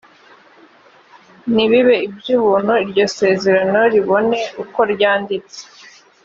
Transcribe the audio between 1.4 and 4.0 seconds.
ntibibe iby ‘ubuntu iryo sezerano